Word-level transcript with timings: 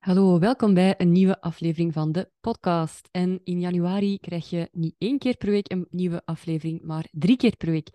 Hallo, 0.00 0.38
welkom 0.38 0.74
bij 0.74 0.94
een 0.98 1.12
nieuwe 1.12 1.40
aflevering 1.40 1.92
van 1.92 2.12
de 2.12 2.30
podcast. 2.40 3.08
En 3.10 3.40
in 3.44 3.60
januari 3.60 4.18
krijg 4.18 4.50
je 4.50 4.68
niet 4.72 4.94
één 4.98 5.18
keer 5.18 5.36
per 5.36 5.50
week 5.50 5.72
een 5.72 5.86
nieuwe 5.90 6.22
aflevering, 6.24 6.82
maar 6.82 7.08
drie 7.10 7.36
keer 7.36 7.56
per 7.56 7.70
week. 7.70 7.88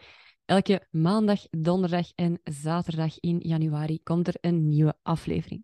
Elke 0.46 0.88
maandag, 0.92 1.42
donderdag 1.50 2.12
en 2.16 2.40
zaterdag 2.44 3.20
in 3.20 3.40
januari 3.40 4.04
komt 4.04 4.28
er 4.28 4.36
een 4.42 4.68
nieuwe 4.68 4.96
aflevering. 5.02 5.64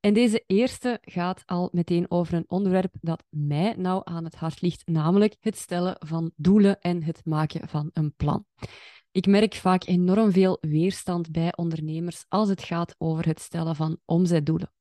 En 0.00 0.14
deze 0.14 0.44
eerste 0.46 0.98
gaat 1.00 1.42
al 1.46 1.68
meteen 1.72 2.10
over 2.10 2.34
een 2.34 2.48
onderwerp 2.48 2.94
dat 3.00 3.24
mij 3.30 3.74
nou 3.76 4.00
aan 4.04 4.24
het 4.24 4.34
hart 4.34 4.60
ligt, 4.60 4.86
namelijk 4.86 5.36
het 5.40 5.56
stellen 5.56 5.96
van 5.98 6.32
doelen 6.36 6.80
en 6.80 7.02
het 7.02 7.24
maken 7.24 7.68
van 7.68 7.90
een 7.92 8.14
plan. 8.16 8.44
Ik 9.10 9.26
merk 9.26 9.54
vaak 9.54 9.86
enorm 9.86 10.32
veel 10.32 10.58
weerstand 10.60 11.30
bij 11.30 11.56
ondernemers 11.56 12.24
als 12.28 12.48
het 12.48 12.62
gaat 12.62 12.94
over 12.98 13.26
het 13.26 13.40
stellen 13.40 13.76
van 13.76 13.98
omzetdoelen. 14.04 14.72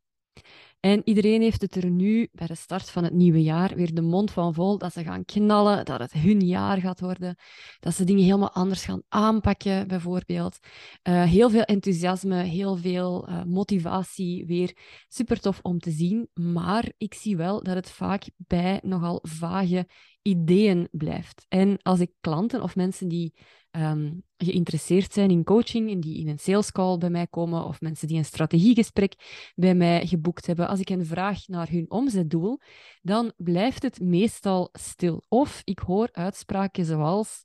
En 0.80 1.02
iedereen 1.04 1.42
heeft 1.42 1.62
het 1.62 1.76
er 1.76 1.90
nu, 1.90 2.30
bij 2.32 2.48
de 2.48 2.56
start 2.56 2.90
van 2.90 3.04
het 3.04 3.14
nieuwe 3.14 3.44
jaar, 3.44 3.76
weer 3.76 3.94
de 3.94 4.02
mond 4.02 4.32
van 4.32 4.54
vol 4.54 4.78
dat 4.78 4.94
ze 4.94 5.04
gaan 5.04 5.26
knallen, 5.26 5.86
dat 5.86 6.00
het 6.00 6.12
hun 6.12 6.40
jaar 6.40 6.78
gaat 6.78 7.00
worden, 7.00 7.36
dat 7.80 7.94
ze 7.94 8.04
dingen 8.04 8.24
helemaal 8.24 8.52
anders 8.52 8.86
gaan 8.86 9.02
aanpakken, 9.08 9.88
bijvoorbeeld. 9.88 10.60
Uh, 11.04 11.24
heel 11.24 11.50
veel 11.50 11.62
enthousiasme, 11.64 12.44
heel 12.44 12.76
veel 12.76 13.30
uh, 13.30 13.44
motivatie, 13.44 14.46
weer 14.46 14.78
super 15.08 15.40
tof 15.40 15.60
om 15.62 15.80
te 15.80 15.92
zien. 15.92 16.30
Maar 16.34 16.92
ik 16.98 17.14
zie 17.14 17.38
wel 17.38 17.64
dat 17.64 17.76
het 17.76 17.90
vaak 17.90 18.24
bij 18.38 18.80
nogal 18.84 19.20
vage 19.22 19.88
ideeën 20.22 20.88
blijft. 20.92 21.46
En 21.48 21.78
als 21.82 22.00
ik 22.00 22.12
klanten 22.20 22.62
of 22.62 22.76
mensen 22.76 23.08
die 23.08 23.34
um, 23.78 24.24
geïnteresseerd 24.38 25.14
zijn 25.14 25.30
in 25.30 25.44
coaching 25.44 25.92
en 25.92 26.00
die 26.00 26.18
in 26.18 26.28
een 26.28 26.40
sales 26.40 26.72
call 26.72 26.98
bij 26.98 27.10
mij 27.10 27.28
komen 27.28 27.66
of 27.66 27.82
mensen 27.82 28.08
die 28.08 28.18
een 28.18 28.26
strategiegesprek 28.26 29.14
bij 29.56 29.76
mij 29.76 30.08
geboekt 30.08 30.46
hebben, 30.46 30.68
als 30.68 30.80
ik 30.80 30.88
hen 30.88 31.06
vraag 31.06 31.48
naar 31.48 31.70
hun 31.70 31.92
omzetdoel, 31.92 32.60
dan 33.02 33.34
blijft 33.38 33.84
het 33.84 34.00
meestal 34.00 34.70
stil. 34.72 35.24
Of 35.28 35.62
ik 35.64 35.80
hoor 35.80 36.10
uitspraken 36.12 36.86
zoals 36.86 37.44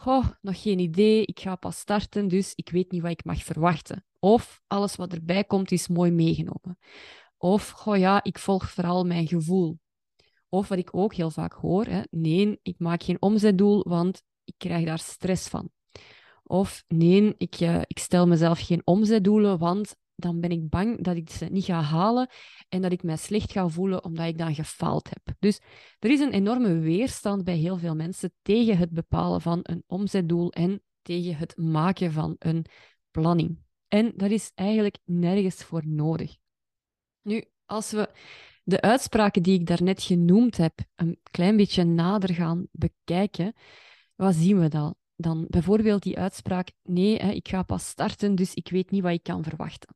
Goh, 0.00 0.26
nog 0.40 0.62
geen 0.62 0.78
idee, 0.78 1.24
ik 1.24 1.40
ga 1.40 1.56
pas 1.56 1.78
starten, 1.78 2.28
dus 2.28 2.52
ik 2.54 2.70
weet 2.70 2.90
niet 2.90 3.02
wat 3.02 3.10
ik 3.10 3.24
mag 3.24 3.44
verwachten. 3.44 4.04
Of 4.18 4.60
alles 4.66 4.96
wat 4.96 5.12
erbij 5.12 5.44
komt 5.44 5.72
is 5.72 5.88
mooi 5.88 6.10
meegenomen. 6.10 6.78
Of, 7.36 7.70
goh 7.70 7.96
ja, 7.96 8.24
ik 8.24 8.38
volg 8.38 8.70
vooral 8.70 9.04
mijn 9.04 9.26
gevoel. 9.26 9.78
Of 10.48 10.68
wat 10.68 10.78
ik 10.78 10.94
ook 10.94 11.14
heel 11.14 11.30
vaak 11.30 11.52
hoor, 11.52 11.84
hè, 11.84 12.02
nee, 12.10 12.58
ik 12.62 12.78
maak 12.78 13.02
geen 13.02 13.22
omzetdoel, 13.22 13.84
want 13.88 14.22
ik 14.48 14.54
krijg 14.56 14.84
daar 14.84 14.98
stress 14.98 15.48
van. 15.48 15.70
Of 16.42 16.84
nee, 16.88 17.34
ik, 17.36 17.60
uh, 17.60 17.80
ik 17.86 17.98
stel 17.98 18.26
mezelf 18.26 18.60
geen 18.60 18.82
omzetdoelen, 18.84 19.58
want 19.58 19.96
dan 20.14 20.40
ben 20.40 20.50
ik 20.50 20.68
bang 20.68 21.02
dat 21.04 21.16
ik 21.16 21.30
ze 21.30 21.44
niet 21.44 21.64
ga 21.64 21.80
halen 21.80 22.28
en 22.68 22.82
dat 22.82 22.92
ik 22.92 23.02
mij 23.02 23.16
slecht 23.16 23.52
ga 23.52 23.68
voelen 23.68 24.04
omdat 24.04 24.26
ik 24.26 24.38
dan 24.38 24.54
gefaald 24.54 25.08
heb. 25.08 25.36
Dus 25.38 25.60
er 25.98 26.10
is 26.10 26.20
een 26.20 26.32
enorme 26.32 26.78
weerstand 26.78 27.44
bij 27.44 27.56
heel 27.56 27.78
veel 27.78 27.94
mensen 27.94 28.32
tegen 28.42 28.76
het 28.76 28.90
bepalen 28.90 29.40
van 29.40 29.60
een 29.62 29.84
omzetdoel 29.86 30.52
en 30.52 30.82
tegen 31.02 31.36
het 31.36 31.56
maken 31.56 32.12
van 32.12 32.36
een 32.38 32.64
planning. 33.10 33.58
En 33.88 34.12
dat 34.16 34.30
is 34.30 34.52
eigenlijk 34.54 34.98
nergens 35.04 35.64
voor 35.64 35.86
nodig. 35.86 36.36
Nu, 37.22 37.44
als 37.66 37.90
we 37.90 38.10
de 38.64 38.80
uitspraken 38.80 39.42
die 39.42 39.60
ik 39.60 39.66
daarnet 39.66 40.02
genoemd 40.02 40.56
heb 40.56 40.78
een 40.94 41.18
klein 41.30 41.56
beetje 41.56 41.84
nader 41.84 42.34
gaan 42.34 42.66
bekijken, 42.72 43.54
wat 44.18 44.34
zien 44.34 44.58
we 44.58 44.68
dan? 44.68 44.94
Dan 45.16 45.46
bijvoorbeeld 45.48 46.02
die 46.02 46.18
uitspraak: 46.18 46.72
nee, 46.82 47.16
hè, 47.16 47.30
ik 47.30 47.48
ga 47.48 47.62
pas 47.62 47.88
starten, 47.88 48.34
dus 48.34 48.54
ik 48.54 48.68
weet 48.68 48.90
niet 48.90 49.02
wat 49.02 49.12
ik 49.12 49.22
kan 49.22 49.42
verwachten. 49.42 49.94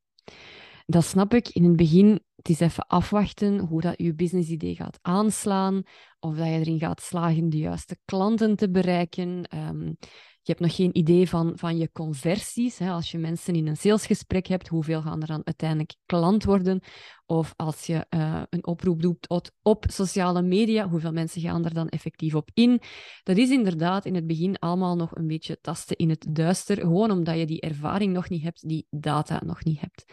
Dat 0.85 1.05
snap 1.05 1.33
ik. 1.33 1.49
In 1.49 1.63
het 1.63 1.75
begin, 1.75 2.19
het 2.35 2.49
is 2.49 2.59
even 2.59 2.87
afwachten 2.87 3.59
hoe 3.59 3.81
dat 3.81 3.93
je 3.97 4.15
businessidee 4.15 4.75
gaat 4.75 4.99
aanslaan, 5.01 5.83
of 6.19 6.35
dat 6.35 6.47
je 6.47 6.53
erin 6.53 6.79
gaat 6.79 7.01
slagen 7.01 7.49
de 7.49 7.57
juiste 7.57 7.97
klanten 8.05 8.55
te 8.55 8.69
bereiken. 8.69 9.57
Um, 9.57 9.97
je 10.43 10.51
hebt 10.51 10.59
nog 10.59 10.75
geen 10.75 10.97
idee 10.97 11.29
van, 11.29 11.51
van 11.55 11.77
je 11.77 11.91
conversies. 11.91 12.77
Hè. 12.77 12.89
Als 12.89 13.11
je 13.11 13.17
mensen 13.17 13.55
in 13.55 13.67
een 13.67 13.77
salesgesprek 13.77 14.47
hebt, 14.47 14.67
hoeveel 14.67 15.01
gaan 15.01 15.21
er 15.21 15.27
dan 15.27 15.41
uiteindelijk 15.43 15.95
klant 16.05 16.43
worden? 16.43 16.81
Of 17.25 17.53
als 17.55 17.85
je 17.85 18.05
uh, 18.09 18.41
een 18.49 18.65
oproep 18.65 19.01
doet 19.01 19.29
op, 19.61 19.83
sociale 19.87 20.41
media, 20.41 20.89
hoeveel 20.89 21.11
mensen 21.11 21.41
gaan 21.41 21.65
er 21.65 21.73
dan 21.73 21.89
effectief 21.89 22.35
op 22.35 22.49
in? 22.53 22.81
Dat 23.23 23.37
is 23.37 23.49
inderdaad 23.49 24.05
in 24.05 24.15
het 24.15 24.27
begin 24.27 24.59
allemaal 24.59 24.95
nog 24.95 25.15
een 25.15 25.27
beetje 25.27 25.57
tasten 25.61 25.95
in 25.95 26.09
het 26.09 26.25
duister, 26.29 26.77
gewoon 26.77 27.11
omdat 27.11 27.37
je 27.37 27.45
die 27.45 27.61
ervaring 27.61 28.13
nog 28.13 28.29
niet 28.29 28.43
hebt, 28.43 28.67
die 28.69 28.87
data 28.89 29.41
nog 29.45 29.63
niet 29.63 29.79
hebt. 29.79 30.05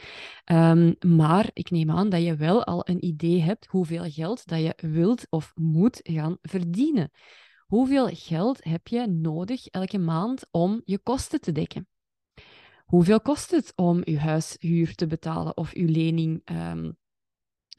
Um, 0.53 0.97
maar 1.17 1.51
ik 1.53 1.71
neem 1.71 1.91
aan 1.91 2.09
dat 2.09 2.23
je 2.23 2.37
wel 2.37 2.65
al 2.65 2.89
een 2.89 3.05
idee 3.05 3.41
hebt 3.41 3.67
hoeveel 3.67 4.11
geld 4.11 4.47
dat 4.47 4.61
je 4.61 4.75
wilt 4.77 5.27
of 5.31 5.53
moet 5.55 6.01
gaan 6.03 6.37
verdienen. 6.43 7.11
Hoeveel 7.71 8.09
geld 8.13 8.65
heb 8.65 8.89
je 8.89 9.07
nodig 9.07 9.67
elke 9.67 9.99
maand 9.99 10.47
om 10.51 10.83
je 10.85 10.99
kosten 10.99 11.41
te 11.41 11.53
dekken? 11.53 11.89
Hoeveel 12.85 13.21
kost 13.21 13.51
het 13.51 13.73
om 13.77 14.01
je 14.05 14.19
huishuur 14.19 14.95
te 14.95 15.07
betalen 15.07 15.57
of 15.57 15.75
je 15.75 15.85
lening 15.85 16.43
um, 16.45 16.97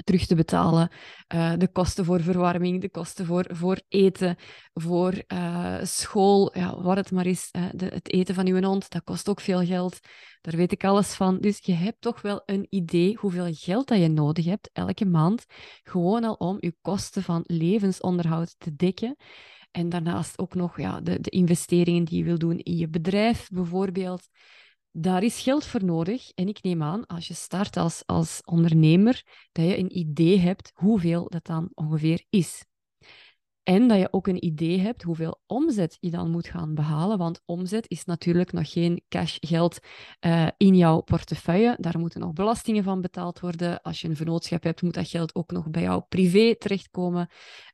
terug 0.03 0.25
te 0.25 0.35
betalen? 0.35 0.89
Uh, 1.33 1.53
de 1.57 1.71
kosten 1.71 2.05
voor 2.05 2.21
verwarming, 2.21 2.81
de 2.81 2.89
kosten 2.89 3.25
voor, 3.25 3.45
voor 3.49 3.81
eten, 3.87 4.35
voor 4.73 5.23
uh, 5.27 5.83
school, 5.83 6.57
ja, 6.57 6.81
wat 6.81 6.97
het 6.97 7.11
maar 7.11 7.25
is. 7.25 7.49
Uh, 7.51 7.65
de, 7.73 7.85
het 7.85 8.11
eten 8.11 8.35
van 8.35 8.45
je 8.45 8.65
hond, 8.65 8.89
dat 8.89 9.03
kost 9.03 9.29
ook 9.29 9.41
veel 9.41 9.65
geld. 9.65 9.99
Daar 10.41 10.55
weet 10.55 10.71
ik 10.71 10.83
alles 10.83 11.13
van. 11.13 11.39
Dus 11.39 11.59
je 11.61 11.73
hebt 11.73 12.01
toch 12.01 12.21
wel 12.21 12.41
een 12.45 12.67
idee 12.69 13.15
hoeveel 13.15 13.53
geld 13.53 13.87
dat 13.87 13.99
je 13.99 14.07
nodig 14.07 14.45
hebt 14.45 14.69
elke 14.73 15.05
maand, 15.05 15.45
gewoon 15.83 16.23
al 16.23 16.33
om 16.33 16.57
je 16.59 16.75
kosten 16.81 17.23
van 17.23 17.43
levensonderhoud 17.45 18.55
te 18.57 18.75
dekken. 18.75 19.15
En 19.71 19.89
daarnaast 19.89 20.39
ook 20.39 20.53
nog 20.53 20.77
ja, 20.77 21.01
de, 21.01 21.19
de 21.21 21.29
investeringen 21.29 22.03
die 22.03 22.17
je 22.17 22.23
wil 22.23 22.37
doen 22.37 22.57
in 22.57 22.75
je 22.75 22.87
bedrijf, 22.87 23.49
bijvoorbeeld. 23.49 24.27
Daar 24.91 25.23
is 25.23 25.41
geld 25.41 25.65
voor 25.65 25.83
nodig. 25.83 26.31
En 26.31 26.47
ik 26.47 26.63
neem 26.63 26.83
aan, 26.83 27.05
als 27.05 27.27
je 27.27 27.33
start 27.33 27.77
als, 27.77 28.03
als 28.05 28.41
ondernemer, 28.45 29.23
dat 29.51 29.65
je 29.65 29.77
een 29.77 29.97
idee 29.97 30.39
hebt 30.39 30.71
hoeveel 30.75 31.29
dat 31.29 31.45
dan 31.45 31.69
ongeveer 31.73 32.25
is. 32.29 32.65
En 33.63 33.87
dat 33.87 33.99
je 33.99 34.13
ook 34.13 34.27
een 34.27 34.45
idee 34.45 34.79
hebt 34.79 35.03
hoeveel 35.03 35.41
omzet 35.45 35.97
je 35.99 36.09
dan 36.09 36.31
moet 36.31 36.47
gaan 36.47 36.73
behalen. 36.73 37.17
Want 37.17 37.41
omzet 37.45 37.89
is 37.89 38.05
natuurlijk 38.05 38.51
nog 38.51 38.71
geen 38.71 39.03
cashgeld 39.09 39.79
uh, 40.25 40.47
in 40.57 40.75
jouw 40.75 41.01
portefeuille. 41.01 41.77
Daar 41.79 41.99
moeten 41.99 42.19
nog 42.19 42.33
belastingen 42.33 42.83
van 42.83 43.01
betaald 43.01 43.39
worden. 43.39 43.81
Als 43.81 44.01
je 44.01 44.07
een 44.07 44.15
vennootschap 44.15 44.63
hebt, 44.63 44.81
moet 44.81 44.93
dat 44.93 45.07
geld 45.07 45.35
ook 45.35 45.51
nog 45.51 45.69
bij 45.69 45.81
jou 45.81 46.03
privé 46.09 46.55
terechtkomen. 46.55 47.29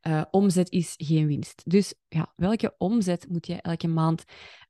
Uh, 0.08 0.22
omzet 0.32 0.72
is 0.72 0.94
geen 0.98 1.28
winst. 1.28 1.62
Dus 1.66 1.94
ja, 2.08 2.34
welke 2.36 2.76
omzet 2.78 3.26
moet 3.30 3.48
je 3.48 3.62
elke 3.62 3.88
maand 3.88 4.24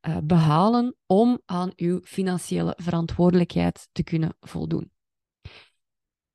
uh, 0.07 0.17
behalen 0.23 0.95
om 1.05 1.41
aan 1.45 1.71
uw 1.75 1.99
financiële 2.03 2.73
verantwoordelijkheid 2.77 3.89
te 3.91 4.03
kunnen 4.03 4.35
voldoen? 4.39 4.91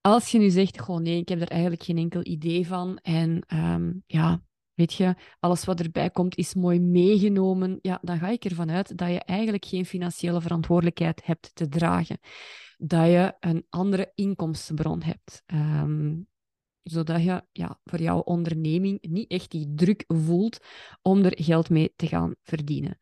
Als 0.01 0.31
je 0.31 0.39
nu 0.39 0.51
zegt, 0.51 0.83
gewoon 0.83 1.03
nee, 1.03 1.21
ik 1.21 1.29
heb 1.29 1.41
er 1.41 1.51
eigenlijk 1.51 1.83
geen 1.83 1.97
enkel 1.99 2.21
idee 2.25 2.67
van 2.67 2.99
en 3.03 3.45
um, 3.55 4.03
ja, 4.07 4.43
Weet 4.75 4.93
je, 4.93 5.15
alles 5.41 5.65
wat 5.65 5.81
erbij 5.81 6.11
komt 6.11 6.37
is 6.37 6.55
mooi 6.55 6.81
meegenomen. 6.81 7.79
Ja, 7.83 7.99
dan 8.03 8.19
ga 8.19 8.29
ik 8.29 8.45
ervan 8.45 8.71
uit 8.71 8.99
dat 8.99 9.09
je 9.09 9.21
eigenlijk 9.21 9.65
geen 9.65 9.87
financiële 9.87 10.41
verantwoordelijkheid 10.41 11.25
hebt 11.25 11.51
te 11.55 11.69
dragen. 11.69 12.19
Dat 12.77 13.07
je 13.07 13.37
een 13.41 13.67
andere 13.69 14.13
inkomstenbron 14.15 15.03
hebt. 15.03 15.43
Um, 15.47 16.27
zodat 16.83 17.23
je 17.23 17.43
ja, 17.53 17.81
voor 17.85 18.01
jouw 18.01 18.19
onderneming 18.19 18.99
niet 19.09 19.31
echt 19.31 19.51
die 19.51 19.73
druk 19.75 20.05
voelt 20.07 20.59
om 21.03 21.25
er 21.25 21.43
geld 21.43 21.71
mee 21.71 21.93
te 21.97 22.07
gaan 22.07 22.35
verdienen. 22.43 22.99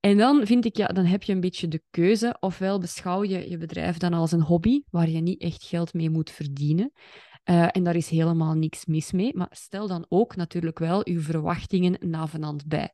En 0.00 0.16
dan 0.16 0.46
vind 0.46 0.64
ik, 0.64 0.76
ja, 0.76 0.86
dan 0.86 1.04
heb 1.04 1.22
je 1.22 1.32
een 1.32 1.40
beetje 1.40 1.68
de 1.68 1.82
keuze. 1.90 2.36
Ofwel 2.40 2.78
beschouw 2.78 3.24
je 3.24 3.50
je 3.50 3.56
bedrijf 3.56 3.96
dan 3.96 4.12
als 4.12 4.32
een 4.32 4.42
hobby 4.42 4.82
waar 4.90 5.08
je 5.08 5.20
niet 5.20 5.40
echt 5.40 5.64
geld 5.64 5.94
mee 5.94 6.10
moet 6.10 6.30
verdienen. 6.30 6.92
Uh, 7.50 7.68
en 7.70 7.84
daar 7.84 7.96
is 7.96 8.08
helemaal 8.08 8.54
niks 8.54 8.86
mis 8.86 9.12
mee. 9.12 9.36
Maar 9.36 9.48
stel 9.50 9.86
dan 9.88 10.06
ook 10.08 10.36
natuurlijk 10.36 10.78
wel 10.78 11.06
uw 11.06 11.20
verwachtingen 11.20 12.10
navenant 12.10 12.66
bij. 12.66 12.92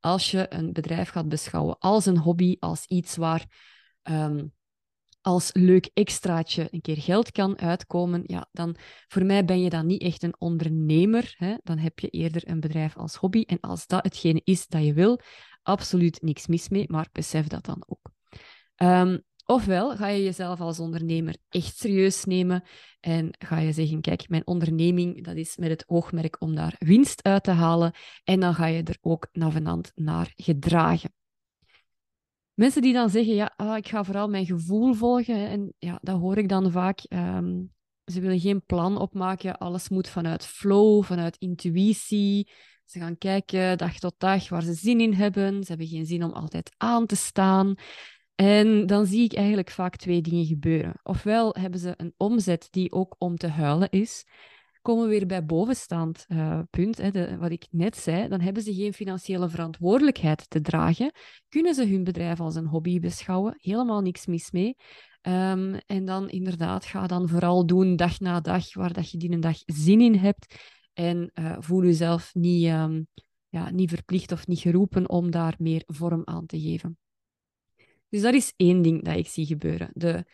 Als 0.00 0.30
je 0.30 0.46
een 0.48 0.72
bedrijf 0.72 1.08
gaat 1.08 1.28
beschouwen 1.28 1.78
als 1.78 2.06
een 2.06 2.18
hobby, 2.18 2.56
als 2.58 2.86
iets 2.86 3.16
waar 3.16 3.44
um, 4.02 4.52
als 5.20 5.50
leuk 5.52 5.90
extraatje 5.94 6.68
een 6.70 6.80
keer 6.80 6.96
geld 6.96 7.32
kan 7.32 7.58
uitkomen, 7.58 8.22
ja, 8.26 8.48
dan 8.52 8.76
voor 9.08 9.24
mij 9.24 9.44
ben 9.44 9.60
je 9.60 9.70
dan 9.70 9.86
niet 9.86 10.02
echt 10.02 10.22
een 10.22 10.40
ondernemer. 10.40 11.34
Hè? 11.36 11.54
Dan 11.62 11.78
heb 11.78 11.98
je 11.98 12.08
eerder 12.08 12.48
een 12.48 12.60
bedrijf 12.60 12.96
als 12.96 13.14
hobby. 13.14 13.42
En 13.46 13.60
als 13.60 13.86
dat 13.86 14.04
hetgene 14.04 14.40
is 14.44 14.66
dat 14.66 14.84
je 14.84 14.92
wil, 14.92 15.20
absoluut 15.62 16.22
niks 16.22 16.46
mis 16.46 16.68
mee, 16.68 16.84
maar 16.88 17.08
besef 17.12 17.46
dat 17.46 17.64
dan 17.64 17.82
ook. 17.86 18.10
Um, 18.76 19.24
Ofwel 19.46 19.96
ga 19.96 20.08
je 20.08 20.22
jezelf 20.22 20.60
als 20.60 20.80
ondernemer 20.80 21.36
echt 21.48 21.76
serieus 21.76 22.24
nemen 22.24 22.64
en 23.00 23.28
ga 23.38 23.58
je 23.58 23.72
zeggen, 23.72 24.00
kijk, 24.00 24.28
mijn 24.28 24.46
onderneming, 24.46 25.24
dat 25.24 25.36
is 25.36 25.56
met 25.56 25.70
het 25.70 25.84
oogmerk 25.86 26.40
om 26.40 26.54
daar 26.54 26.74
winst 26.78 27.22
uit 27.22 27.44
te 27.44 27.50
halen 27.50 27.92
en 28.24 28.40
dan 28.40 28.54
ga 28.54 28.66
je 28.66 28.82
er 28.82 28.98
ook 29.00 29.28
navenant 29.32 29.92
naar 29.94 30.32
gedragen. 30.34 31.14
Mensen 32.54 32.82
die 32.82 32.92
dan 32.92 33.10
zeggen, 33.10 33.34
ja, 33.34 33.52
ah, 33.56 33.76
ik 33.76 33.88
ga 33.88 34.04
vooral 34.04 34.28
mijn 34.28 34.46
gevoel 34.46 34.94
volgen, 34.94 35.48
en 35.48 35.74
ja, 35.78 35.98
dat 36.02 36.20
hoor 36.20 36.38
ik 36.38 36.48
dan 36.48 36.70
vaak. 36.70 37.00
Um, 37.08 37.74
Ze 38.12 38.20
willen 38.20 38.40
geen 38.40 38.64
plan 38.64 38.98
opmaken. 38.98 39.58
Alles 39.58 39.88
moet 39.88 40.08
vanuit 40.08 40.46
flow, 40.46 41.04
vanuit 41.04 41.36
intuïtie. 41.38 42.48
Ze 42.84 42.98
gaan 42.98 43.18
kijken 43.18 43.78
dag 43.78 43.98
tot 43.98 44.14
dag 44.18 44.48
waar 44.48 44.62
ze 44.62 44.72
zin 44.72 45.00
in 45.00 45.12
hebben. 45.12 45.62
Ze 45.62 45.68
hebben 45.68 45.86
geen 45.86 46.06
zin 46.06 46.24
om 46.24 46.32
altijd 46.32 46.74
aan 46.76 47.06
te 47.06 47.16
staan. 47.16 47.74
En 48.36 48.86
dan 48.86 49.06
zie 49.06 49.24
ik 49.24 49.34
eigenlijk 49.34 49.70
vaak 49.70 49.96
twee 49.96 50.20
dingen 50.20 50.44
gebeuren. 50.44 50.94
Ofwel 51.02 51.54
hebben 51.58 51.80
ze 51.80 51.94
een 51.96 52.14
omzet 52.16 52.68
die 52.70 52.92
ook 52.92 53.14
om 53.18 53.36
te 53.36 53.48
huilen 53.48 53.90
is. 53.90 54.24
Komen 54.82 55.04
we 55.04 55.10
weer 55.10 55.26
bij 55.26 55.44
bovenstaand 55.44 56.24
uh, 56.28 56.60
punt, 56.70 56.96
hè, 56.96 57.38
wat 57.38 57.50
ik 57.50 57.66
net 57.70 57.96
zei, 57.96 58.28
dan 58.28 58.40
hebben 58.40 58.62
ze 58.62 58.74
geen 58.74 58.92
financiële 58.92 59.48
verantwoordelijkheid 59.48 60.50
te 60.50 60.60
dragen. 60.60 61.12
Kunnen 61.48 61.74
ze 61.74 61.86
hun 61.86 62.04
bedrijf 62.04 62.40
als 62.40 62.54
een 62.54 62.66
hobby 62.66 63.00
beschouwen? 63.00 63.54
Helemaal 63.56 64.00
niks 64.00 64.26
mis 64.26 64.50
mee. 64.50 64.76
Um, 65.22 65.74
en 65.74 66.04
dan 66.04 66.28
inderdaad, 66.28 66.84
ga 66.84 67.06
dan 67.06 67.28
vooral 67.28 67.66
doen 67.66 67.96
dag 67.96 68.20
na 68.20 68.40
dag 68.40 68.74
waar 68.74 68.92
dat 68.92 69.10
je 69.10 69.18
die 69.18 69.30
een 69.30 69.40
dag 69.40 69.58
zin 69.64 70.00
in 70.00 70.14
hebt. 70.14 70.54
En 70.92 71.30
uh, 71.34 71.56
voel 71.58 71.84
jezelf 71.84 72.34
niet, 72.34 72.66
um, 72.66 73.06
ja, 73.48 73.70
niet 73.70 73.90
verplicht 73.90 74.32
of 74.32 74.46
niet 74.46 74.60
geroepen 74.60 75.08
om 75.08 75.30
daar 75.30 75.54
meer 75.58 75.82
vorm 75.86 76.22
aan 76.24 76.46
te 76.46 76.60
geven. 76.60 76.98
Dus 78.08 78.22
dat 78.22 78.34
is 78.34 78.52
één 78.56 78.82
ding 78.82 79.04
dat 79.04 79.16
ik 79.16 79.26
zie 79.26 79.46
gebeuren. 79.46 79.90
De, 79.92 80.24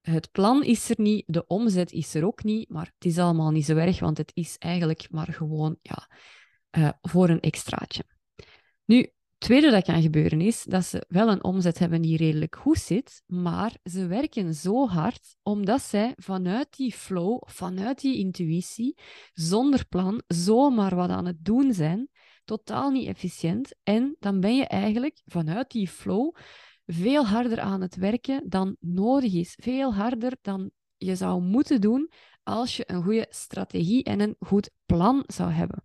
het 0.00 0.32
plan 0.32 0.64
is 0.64 0.90
er 0.90 1.00
niet, 1.00 1.24
de 1.26 1.46
omzet 1.46 1.92
is 1.92 2.14
er 2.14 2.26
ook 2.26 2.44
niet, 2.44 2.68
maar 2.68 2.92
het 2.94 3.04
is 3.04 3.18
allemaal 3.18 3.50
niet 3.50 3.64
zo 3.64 3.76
erg, 3.76 4.00
want 4.00 4.18
het 4.18 4.30
is 4.34 4.58
eigenlijk 4.58 5.10
maar 5.10 5.32
gewoon 5.32 5.78
ja, 5.82 6.10
uh, 6.78 6.90
voor 7.02 7.28
een 7.28 7.40
extraatje. 7.40 8.04
Nu, 8.84 8.98
het 8.98 9.14
tweede 9.38 9.70
dat 9.70 9.84
kan 9.84 10.02
gebeuren 10.02 10.40
is 10.40 10.62
dat 10.62 10.84
ze 10.84 11.04
wel 11.08 11.28
een 11.28 11.44
omzet 11.44 11.78
hebben 11.78 12.02
die 12.02 12.16
redelijk 12.16 12.56
goed 12.56 12.78
zit, 12.78 13.22
maar 13.26 13.76
ze 13.84 14.06
werken 14.06 14.54
zo 14.54 14.88
hard 14.88 15.36
omdat 15.42 15.82
zij 15.82 16.12
vanuit 16.16 16.76
die 16.76 16.92
flow, 16.92 17.42
vanuit 17.46 18.00
die 18.00 18.16
intuïtie, 18.16 18.98
zonder 19.32 19.86
plan, 19.86 20.22
zomaar 20.26 20.94
wat 20.94 21.10
aan 21.10 21.26
het 21.26 21.44
doen 21.44 21.72
zijn, 21.72 22.08
totaal 22.44 22.90
niet 22.90 23.08
efficiënt. 23.08 23.74
En 23.82 24.16
dan 24.18 24.40
ben 24.40 24.56
je 24.56 24.66
eigenlijk 24.66 25.22
vanuit 25.24 25.70
die 25.70 25.88
flow 25.88 26.34
veel 26.86 27.26
harder 27.26 27.60
aan 27.60 27.80
het 27.80 27.96
werken 27.96 28.42
dan 28.48 28.76
nodig 28.80 29.32
is. 29.34 29.56
Veel 29.62 29.94
harder 29.94 30.32
dan 30.42 30.70
je 30.96 31.16
zou 31.16 31.42
moeten 31.42 31.80
doen 31.80 32.10
als 32.42 32.76
je 32.76 32.84
een 32.86 33.02
goede 33.02 33.26
strategie 33.30 34.04
en 34.04 34.20
een 34.20 34.36
goed 34.38 34.70
plan 34.86 35.24
zou 35.26 35.50
hebben. 35.50 35.84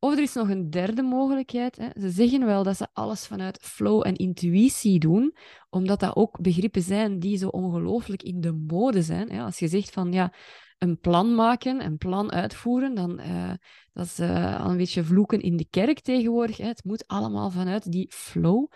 Of 0.00 0.12
er 0.12 0.22
is 0.22 0.34
nog 0.34 0.48
een 0.48 0.70
derde 0.70 1.02
mogelijkheid. 1.02 1.76
Hè. 1.76 1.88
Ze 2.00 2.10
zeggen 2.10 2.46
wel 2.46 2.62
dat 2.62 2.76
ze 2.76 2.88
alles 2.92 3.26
vanuit 3.26 3.58
flow 3.62 4.06
en 4.06 4.14
intuïtie 4.14 4.98
doen, 4.98 5.36
omdat 5.70 6.00
dat 6.00 6.16
ook 6.16 6.40
begrippen 6.40 6.82
zijn 6.82 7.18
die 7.18 7.36
zo 7.36 7.48
ongelooflijk 7.48 8.22
in 8.22 8.40
de 8.40 8.52
mode 8.52 9.02
zijn. 9.02 9.30
Hè. 9.30 9.42
Als 9.42 9.58
je 9.58 9.68
zegt 9.68 9.90
van 9.90 10.12
ja, 10.12 10.32
een 10.78 11.00
plan 11.00 11.34
maken, 11.34 11.84
een 11.84 11.98
plan 11.98 12.32
uitvoeren, 12.32 12.94
dan 12.94 13.20
uh, 13.20 13.52
dat 13.92 14.06
is 14.06 14.20
uh, 14.20 14.60
al 14.60 14.70
een 14.70 14.76
beetje 14.76 15.04
vloeken 15.04 15.40
in 15.40 15.56
de 15.56 15.66
kerk 15.70 16.00
tegenwoordig. 16.00 16.56
Hè. 16.56 16.66
Het 16.66 16.84
moet 16.84 17.06
allemaal 17.06 17.50
vanuit 17.50 17.92
die 17.92 18.12
flow. 18.12 18.66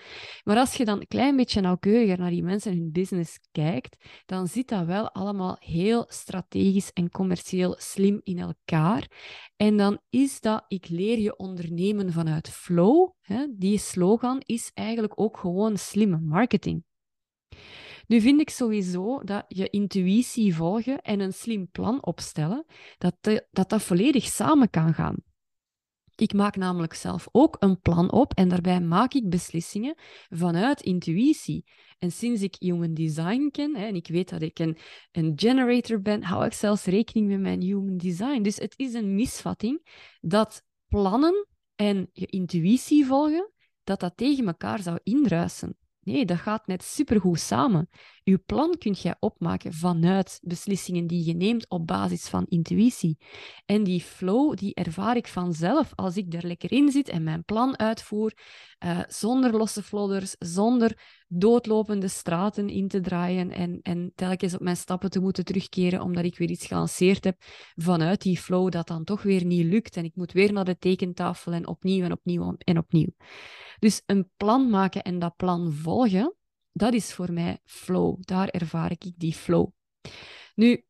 Maar 0.44 0.56
als 0.56 0.75
je 0.75 0.84
dan 0.84 1.00
een 1.00 1.06
klein 1.06 1.37
beetje 1.37 1.60
nauwkeuriger 1.60 2.19
naar 2.19 2.31
die 2.31 2.43
mensen 2.43 2.72
en 2.72 2.78
hun 2.78 2.93
business 2.93 3.38
kijkt, 3.52 4.04
dan 4.26 4.46
zit 4.46 4.69
dat 4.69 4.87
wel 4.87 5.10
allemaal 5.10 5.56
heel 5.60 6.04
strategisch 6.08 6.93
en 6.93 7.10
commercieel 7.10 7.75
slim 7.78 8.20
in 8.22 8.38
elkaar. 8.38 9.10
En 9.56 9.76
dan 9.76 9.98
is 10.10 10.40
dat, 10.40 10.64
ik 10.69 10.88
leer 10.88 11.19
je 11.19 11.37
ondernemen 11.37 12.12
vanuit 12.12 12.48
flow. 12.48 13.10
Hè. 13.20 13.46
Die 13.50 13.78
slogan 13.78 14.43
is 14.44 14.70
eigenlijk 14.75 15.20
ook 15.20 15.38
gewoon 15.38 15.76
slimme 15.76 16.19
marketing. 16.19 16.84
Nu 18.06 18.20
vind 18.20 18.40
ik 18.40 18.50
sowieso 18.50 19.25
dat 19.25 19.44
je 19.49 19.70
intuïtie 19.70 20.54
volgen 20.54 21.00
en 21.02 21.20
een 21.20 21.32
slim 21.32 21.70
plan 21.70 22.04
opstellen, 22.04 22.64
dat 22.99 23.16
dat, 23.20 23.69
dat 23.69 23.82
volledig 23.82 24.25
samen 24.25 24.70
kan 24.70 24.94
gaan. 24.94 25.16
Ik 26.14 26.32
maak 26.32 26.56
namelijk 26.56 26.94
zelf 26.94 27.28
ook 27.32 27.56
een 27.58 27.81
plan 27.81 28.12
op 28.12 28.34
en 28.34 28.49
daarbij 28.49 28.81
maak 28.81 29.14
ik 29.14 29.28
beslissingen 29.28 29.94
vanuit 30.28 30.81
intuïtie. 30.81 31.64
En 31.99 32.12
sinds 32.12 32.43
ik 32.43 32.56
human 32.58 32.94
design 32.94 33.49
ken 33.50 33.76
hè, 33.76 33.87
en 33.87 33.94
ik 33.94 34.08
weet 34.08 34.28
dat 34.28 34.43
ik 34.43 34.58
een, 34.58 34.76
een 35.12 35.32
generator 35.37 36.00
ben, 36.00 36.22
hou 36.22 36.44
ik 36.44 36.52
zelfs 36.52 36.84
rekening 36.84 37.28
met 37.28 37.40
mijn 37.40 37.60
human 37.60 37.96
design. 37.96 38.43
Dus 38.43 38.56
het 38.56 38.75
is 38.76 38.94
een 38.94 39.14
misvatting 39.14 40.06
dat 40.20 40.62
plannen 40.88 41.46
en 41.75 42.10
je 42.12 42.26
intuïtie 42.26 43.06
volgen, 43.06 43.52
dat 43.84 44.00
dat 44.00 44.16
tegen 44.16 44.46
elkaar 44.46 44.82
zou 44.82 44.98
indruisen. 45.02 45.76
Nee, 46.04 46.25
dat 46.25 46.38
gaat 46.38 46.66
net 46.66 46.82
supergoed 46.82 47.40
samen. 47.40 47.88
Je 48.22 48.38
plan 48.38 48.78
kunt 48.78 49.02
jij 49.02 49.16
opmaken 49.20 49.72
vanuit 49.72 50.40
beslissingen 50.43 51.06
die 51.06 51.25
je 51.25 51.34
neemt 51.34 51.69
op 51.69 51.87
basis 51.87 52.28
van 52.28 52.46
intuïtie. 52.49 53.19
En 53.66 53.84
die 53.84 54.00
flow, 54.00 54.56
die 54.56 54.75
ervaar 54.75 55.16
ik 55.16 55.26
vanzelf 55.26 55.93
als 55.94 56.16
ik 56.16 56.34
er 56.34 56.46
lekker 56.46 56.72
in 56.72 56.90
zit 56.90 57.08
en 57.08 57.22
mijn 57.22 57.44
plan 57.44 57.78
uitvoer, 57.78 58.32
uh, 58.84 59.00
zonder 59.08 59.56
losse 59.56 59.82
flodders, 59.82 60.34
zonder 60.38 60.99
doodlopende 61.34 62.08
straten 62.08 62.69
in 62.69 62.88
te 62.88 63.00
draaien 63.00 63.50
en, 63.50 63.79
en 63.82 64.12
telkens 64.14 64.55
op 64.55 64.61
mijn 64.61 64.76
stappen 64.76 65.11
te 65.11 65.20
moeten 65.20 65.44
terugkeren 65.44 66.00
omdat 66.00 66.25
ik 66.25 66.38
weer 66.38 66.50
iets 66.50 66.67
gelanceerd 66.67 67.25
heb 67.25 67.37
vanuit 67.75 68.23
die 68.23 68.38
flow 68.38 68.70
dat 68.70 68.87
dan 68.87 69.05
toch 69.05 69.23
weer 69.23 69.44
niet 69.44 69.64
lukt 69.64 69.96
en 69.96 70.05
ik 70.05 70.14
moet 70.14 70.32
weer 70.32 70.52
naar 70.52 70.64
de 70.64 70.79
tekentafel 70.79 71.52
en 71.52 71.67
opnieuw 71.67 72.05
en 72.05 72.12
opnieuw 72.12 72.56
en 72.58 72.79
opnieuw. 72.79 73.14
Dus 73.79 74.02
een 74.06 74.31
plan 74.37 74.70
maken 74.70 75.02
en 75.02 75.19
dat 75.19 75.37
plan 75.37 75.73
volgen, 75.73 76.37
dat 76.73 76.94
is 76.94 77.12
voor 77.12 77.32
mij 77.32 77.58
flow. 77.64 78.17
Daar 78.20 78.49
ervaar 78.49 78.90
ik 78.90 79.12
die 79.17 79.34
flow. 79.34 79.69
Nu, 80.55 80.84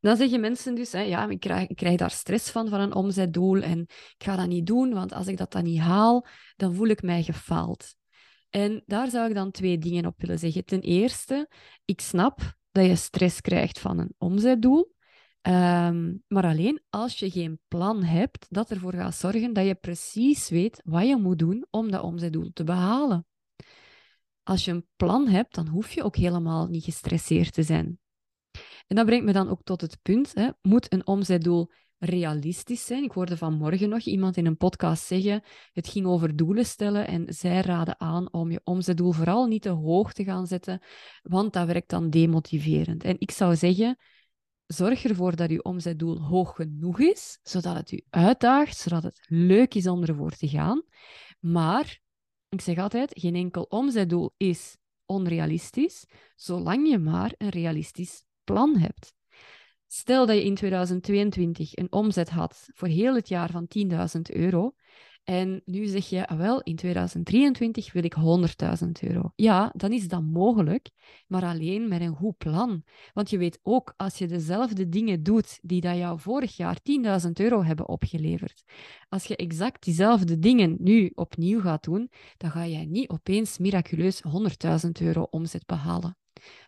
dan 0.00 0.16
zeggen 0.16 0.40
mensen 0.40 0.74
dus, 0.74 0.92
hè, 0.92 1.00
ja, 1.00 1.28
ik 1.28 1.40
krijg, 1.40 1.68
ik 1.68 1.76
krijg 1.76 1.96
daar 1.96 2.10
stress 2.10 2.50
van, 2.50 2.68
van 2.68 2.80
een 2.80 2.94
omzetdoel 2.94 3.62
en 3.62 3.80
ik 4.18 4.24
ga 4.24 4.36
dat 4.36 4.48
niet 4.48 4.66
doen, 4.66 4.92
want 4.92 5.12
als 5.12 5.26
ik 5.26 5.36
dat 5.36 5.52
dan 5.52 5.64
niet 5.64 5.80
haal, 5.80 6.26
dan 6.56 6.74
voel 6.74 6.86
ik 6.86 7.02
mij 7.02 7.22
gefaald. 7.22 7.95
En 8.56 8.82
daar 8.86 9.10
zou 9.10 9.28
ik 9.28 9.34
dan 9.34 9.50
twee 9.50 9.78
dingen 9.78 10.06
op 10.06 10.20
willen 10.20 10.38
zeggen. 10.38 10.64
Ten 10.64 10.80
eerste, 10.80 11.48
ik 11.84 12.00
snap 12.00 12.56
dat 12.70 12.86
je 12.86 12.96
stress 12.96 13.40
krijgt 13.40 13.78
van 13.78 13.98
een 13.98 14.14
omzetdoel. 14.18 14.94
Ehm, 15.40 16.14
maar 16.26 16.44
alleen 16.44 16.82
als 16.90 17.18
je 17.18 17.30
geen 17.30 17.60
plan 17.68 18.02
hebt, 18.02 18.46
dat 18.48 18.70
ervoor 18.70 18.92
gaat 18.92 19.14
zorgen 19.14 19.52
dat 19.52 19.66
je 19.66 19.74
precies 19.74 20.48
weet 20.48 20.80
wat 20.84 21.06
je 21.06 21.16
moet 21.16 21.38
doen 21.38 21.66
om 21.70 21.90
dat 21.90 22.02
omzetdoel 22.02 22.50
te 22.52 22.64
behalen. 22.64 23.26
Als 24.42 24.64
je 24.64 24.70
een 24.70 24.86
plan 24.96 25.28
hebt, 25.28 25.54
dan 25.54 25.68
hoef 25.68 25.92
je 25.92 26.02
ook 26.02 26.16
helemaal 26.16 26.66
niet 26.66 26.84
gestresseerd 26.84 27.52
te 27.52 27.62
zijn. 27.62 27.98
En 28.86 28.96
dat 28.96 29.06
brengt 29.06 29.24
me 29.24 29.32
dan 29.32 29.48
ook 29.48 29.62
tot 29.62 29.80
het 29.80 29.98
punt, 30.02 30.34
hè, 30.34 30.48
moet 30.62 30.92
een 30.92 31.06
omzetdoel 31.06 31.70
realistisch 31.98 32.86
zijn? 32.86 33.02
Ik 33.02 33.10
hoorde 33.10 33.36
vanmorgen 33.36 33.88
nog 33.88 34.00
iemand 34.00 34.36
in 34.36 34.46
een 34.46 34.56
podcast 34.56 35.06
zeggen, 35.06 35.42
het 35.72 35.88
ging 35.88 36.06
over 36.06 36.36
doelen 36.36 36.66
stellen 36.66 37.06
en 37.06 37.34
zij 37.34 37.60
raden 37.60 38.00
aan 38.00 38.32
om 38.32 38.50
je 38.50 38.60
omzetdoel 38.64 39.12
vooral 39.12 39.46
niet 39.46 39.62
te 39.62 39.68
hoog 39.68 40.12
te 40.12 40.24
gaan 40.24 40.46
zetten, 40.46 40.82
want 41.22 41.52
dat 41.52 41.66
werkt 41.66 41.90
dan 41.90 42.10
demotiverend. 42.10 43.04
En 43.04 43.16
ik 43.18 43.30
zou 43.30 43.56
zeggen, 43.56 43.98
zorg 44.66 45.04
ervoor 45.04 45.36
dat 45.36 45.50
je 45.50 45.64
omzetdoel 45.64 46.20
hoog 46.22 46.54
genoeg 46.54 47.00
is, 47.00 47.38
zodat 47.42 47.76
het 47.76 47.92
u 47.92 48.04
uitdaagt, 48.10 48.76
zodat 48.76 49.02
het 49.02 49.26
leuk 49.28 49.74
is 49.74 49.86
om 49.86 50.02
ervoor 50.02 50.32
te 50.32 50.48
gaan. 50.48 50.82
Maar, 51.40 52.00
ik 52.48 52.60
zeg 52.60 52.78
altijd, 52.78 53.10
geen 53.20 53.34
enkel 53.34 53.62
omzetdoel 53.62 54.34
is 54.36 54.76
onrealistisch, 55.06 56.06
zolang 56.34 56.88
je 56.88 56.98
maar 56.98 57.34
een 57.36 57.48
realistisch 57.48 58.24
plan 58.44 58.76
hebt. 58.76 59.14
Stel 59.86 60.26
dat 60.26 60.36
je 60.36 60.44
in 60.44 60.54
2022 60.54 61.76
een 61.76 61.92
omzet 61.92 62.30
had 62.30 62.68
voor 62.74 62.88
heel 62.88 63.14
het 63.14 63.28
jaar 63.28 63.50
van 63.50 63.68
10.000 64.16 64.20
euro 64.22 64.74
en 65.26 65.62
nu 65.64 65.86
zeg 65.86 66.08
je, 66.08 66.28
ah, 66.28 66.38
wel, 66.38 66.62
in 66.62 66.76
2023 66.76 67.92
wil 67.92 68.04
ik 68.04 68.14
100.000 68.14 68.90
euro. 69.00 69.32
Ja, 69.36 69.72
dan 69.76 69.92
is 69.92 70.08
dat 70.08 70.22
mogelijk, 70.22 70.90
maar 71.26 71.42
alleen 71.44 71.88
met 71.88 72.00
een 72.00 72.14
goed 72.14 72.36
plan. 72.36 72.82
Want 73.12 73.30
je 73.30 73.38
weet 73.38 73.58
ook, 73.62 73.94
als 73.96 74.18
je 74.18 74.26
dezelfde 74.26 74.88
dingen 74.88 75.22
doet 75.22 75.58
die 75.62 75.80
dat 75.80 75.96
jou 75.96 76.20
vorig 76.20 76.56
jaar 76.56 76.78
10.000 77.24 77.30
euro 77.32 77.62
hebben 77.62 77.88
opgeleverd, 77.88 78.64
als 79.08 79.24
je 79.24 79.36
exact 79.36 79.84
diezelfde 79.84 80.38
dingen 80.38 80.76
nu 80.78 81.10
opnieuw 81.14 81.60
gaat 81.60 81.84
doen, 81.84 82.10
dan 82.36 82.50
ga 82.50 82.66
jij 82.66 82.84
niet 82.84 83.08
opeens 83.08 83.58
miraculeus 83.58 84.22
100.000 84.84 84.90
euro 85.00 85.26
omzet 85.30 85.66
behalen. 85.66 86.16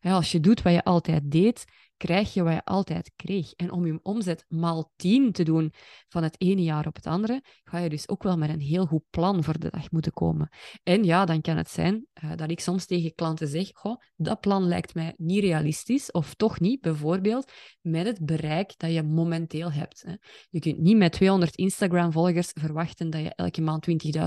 Als 0.00 0.32
je 0.32 0.40
doet 0.40 0.62
wat 0.62 0.73
je 0.73 0.85
altijd 0.85 1.30
deed, 1.30 1.64
krijg 1.99 2.35
je 2.35 2.42
wat 2.42 2.52
je 2.52 2.64
altijd 2.64 3.12
kreeg. 3.16 3.52
En 3.52 3.73
om 3.73 3.87
je 3.87 4.00
omzet 4.02 4.44
maal 4.49 4.92
10 4.97 5.32
te 5.32 5.42
doen 5.42 5.73
van 6.08 6.23
het 6.23 6.35
ene 6.38 6.62
jaar 6.62 6.87
op 6.87 6.94
het 6.94 7.06
andere, 7.06 7.42
ga 7.64 7.78
je 7.78 7.88
dus 7.88 8.08
ook 8.08 8.23
wel 8.23 8.37
met 8.37 8.50
een 8.50 8.61
heel 8.61 8.87
goed 8.87 9.04
plan 9.11 9.44
voor 9.44 9.58
de 9.58 9.70
dag 9.70 9.90
moeten 9.90 10.12
komen. 10.12 10.49
En 10.82 11.04
ja, 11.04 11.25
dan 11.25 11.40
kan 11.40 11.56
het 11.56 11.70
zijn 11.70 12.06
uh, 12.25 12.37
dat 12.37 12.50
ik 12.50 12.61
soms 12.61 12.87
tegen 12.87 13.14
klanten 13.14 13.49
zeg, 13.49 13.70
goh, 13.73 14.02
dat 14.16 14.40
plan 14.40 14.62
lijkt 14.62 14.94
mij 14.94 15.14
niet 15.16 15.40
realistisch, 15.40 16.11
of 16.11 16.35
toch 16.35 16.61
niet, 16.61 16.80
bijvoorbeeld 16.80 17.52
met 17.80 18.06
het 18.06 18.26
bereik 18.26 18.75
dat 18.76 18.92
je 18.92 19.02
momenteel 19.02 19.73
hebt. 19.73 20.04
Je 20.50 20.58
kunt 20.61 20.78
niet 20.78 20.97
met 20.97 21.12
200 21.12 21.56
Instagram-volgers 21.56 22.50
verwachten 22.54 23.11
dat 23.11 23.20
je 23.20 23.35
elke 23.35 23.61
maand 23.61 23.87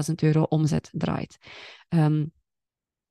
20.000 0.09 0.13
euro 0.15 0.41
omzet 0.41 0.89
draait. 0.91 1.37
Um, 1.89 2.31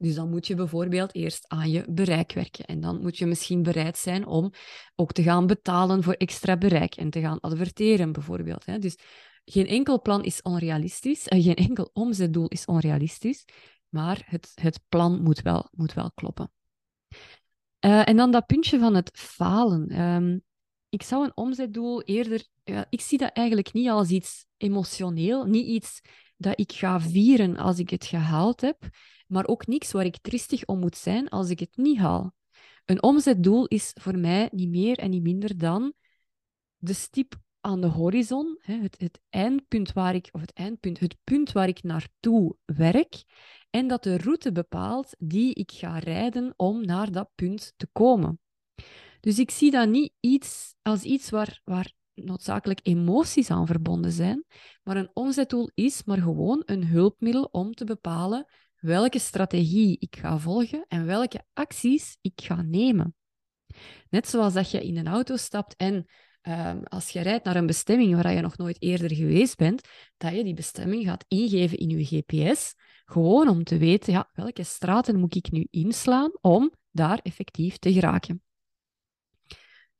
Dus 0.02 0.14
dan 0.14 0.30
moet 0.30 0.47
je 0.47 0.54
bijvoorbeeld 0.54 1.14
eerst 1.14 1.45
aan 1.49 1.71
je 1.71 1.85
bereik 1.90 2.33
werken. 2.33 2.64
En 2.64 2.80
dan 2.80 3.00
moet 3.00 3.19
je 3.19 3.26
misschien 3.26 3.62
bereid 3.62 3.99
zijn 3.99 4.26
om 4.26 4.52
ook 4.95 5.12
te 5.12 5.23
gaan 5.23 5.47
betalen 5.47 6.02
voor 6.02 6.12
extra 6.12 6.57
bereik 6.57 6.95
en 6.95 7.11
te 7.11 7.21
gaan 7.21 7.40
adverteren, 7.40 8.12
bijvoorbeeld. 8.12 8.83
Dus 8.83 8.97
geen 9.45 9.66
enkel 9.66 10.00
plan 10.00 10.25
is 10.25 10.42
onrealistisch, 10.42 11.28
en 11.28 11.42
geen 11.42 11.54
enkel 11.54 11.90
omzetdoel 11.92 12.49
is 12.49 12.64
onrealistisch, 12.64 13.45
maar 13.88 14.23
het, 14.26 14.52
het 14.54 14.80
plan 14.88 15.23
moet 15.23 15.42
wel, 15.42 15.69
moet 15.71 15.92
wel 15.92 16.12
kloppen. 16.12 16.52
Uh, 17.85 18.09
en 18.09 18.16
dan 18.16 18.30
dat 18.30 18.47
puntje 18.47 18.78
van 18.78 18.95
het 18.95 19.11
falen. 19.14 20.00
Um, 20.00 20.42
ik 20.88 21.02
zou 21.02 21.25
een 21.25 21.37
omzetdoel 21.37 22.02
eerder... 22.02 22.47
Ik 22.88 23.00
zie 23.00 23.19
dat 23.19 23.33
eigenlijk 23.33 23.73
niet 23.73 23.88
als 23.88 24.09
iets 24.09 24.47
emotioneel, 24.57 25.45
niet 25.45 25.66
iets 25.66 26.00
dat 26.40 26.59
ik 26.59 26.73
ga 26.73 27.00
vieren 27.00 27.56
als 27.56 27.78
ik 27.78 27.90
het 27.90 28.04
gehaald 28.04 28.61
heb, 28.61 28.88
maar 29.26 29.47
ook 29.47 29.66
niks 29.66 29.92
waar 29.92 30.04
ik 30.04 30.18
tristig 30.20 30.64
om 30.64 30.78
moet 30.78 30.97
zijn 30.97 31.28
als 31.28 31.50
ik 31.50 31.61
het 31.61 31.76
niet 31.76 31.99
haal. 31.99 32.35
Een 32.85 33.02
omzetdoel 33.02 33.66
is 33.66 33.90
voor 34.00 34.18
mij 34.18 34.49
niet 34.52 34.68
meer 34.68 34.99
en 34.99 35.11
niet 35.11 35.23
minder 35.23 35.59
dan 35.59 35.92
de 36.76 36.92
stip 36.92 37.35
aan 37.61 37.80
de 37.80 37.87
horizon, 37.87 38.59
het, 38.61 38.97
het 38.99 39.20
eindpunt 39.28 39.92
waar 39.92 40.14
ik, 40.14 40.28
of 40.32 40.40
het 40.40 40.52
eindpunt, 40.52 41.00
het 41.00 41.16
punt 41.25 41.52
waar 41.52 41.68
ik 41.68 41.82
naartoe 41.82 42.56
werk, 42.64 43.23
en 43.70 43.88
dat 43.88 44.02
de 44.02 44.16
route 44.16 44.52
bepaalt 44.52 45.14
die 45.18 45.54
ik 45.54 45.73
ga 45.73 45.99
rijden 45.99 46.52
om 46.56 46.85
naar 46.85 47.12
dat 47.12 47.30
punt 47.35 47.73
te 47.76 47.88
komen. 47.92 48.40
Dus 49.20 49.38
ik 49.38 49.50
zie 49.50 49.70
dat 49.70 49.88
niet 49.88 50.12
iets 50.20 50.75
als 50.82 51.02
iets 51.02 51.30
waar, 51.30 51.61
waar 51.64 51.92
noodzakelijk 52.24 52.80
emoties 52.82 53.50
aan 53.50 53.66
verbonden 53.66 54.12
zijn, 54.12 54.44
maar 54.82 54.96
een 54.96 55.10
omzetdoel 55.12 55.70
is 55.74 56.04
maar 56.04 56.18
gewoon 56.18 56.62
een 56.64 56.86
hulpmiddel 56.86 57.44
om 57.44 57.74
te 57.74 57.84
bepalen 57.84 58.46
welke 58.80 59.18
strategie 59.18 59.96
ik 59.98 60.16
ga 60.16 60.38
volgen 60.38 60.84
en 60.88 61.06
welke 61.06 61.44
acties 61.52 62.16
ik 62.20 62.40
ga 62.42 62.62
nemen. 62.62 63.14
Net 64.10 64.28
zoals 64.28 64.52
dat 64.52 64.70
je 64.70 64.82
in 64.86 64.96
een 64.96 65.06
auto 65.06 65.36
stapt 65.36 65.76
en 65.76 66.06
ehm, 66.40 66.82
als 66.82 67.10
je 67.10 67.20
rijdt 67.20 67.44
naar 67.44 67.56
een 67.56 67.66
bestemming 67.66 68.22
waar 68.22 68.32
je 68.32 68.40
nog 68.40 68.56
nooit 68.56 68.82
eerder 68.82 69.14
geweest 69.14 69.56
bent, 69.56 69.88
dat 70.16 70.34
je 70.34 70.44
die 70.44 70.54
bestemming 70.54 71.04
gaat 71.04 71.24
ingeven 71.28 71.78
in 71.78 71.88
je 71.88 72.04
GPS, 72.04 72.74
gewoon 73.04 73.48
om 73.48 73.64
te 73.64 73.78
weten 73.78 74.12
ja, 74.12 74.30
welke 74.32 74.62
straten 74.62 75.18
moet 75.18 75.34
ik 75.34 75.50
nu 75.50 75.66
inslaan 75.70 76.32
om 76.40 76.72
daar 76.90 77.18
effectief 77.22 77.76
te 77.76 77.92
geraken. 77.92 78.42